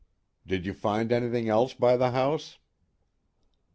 [0.47, 2.57] "Did you find anything else by the house?"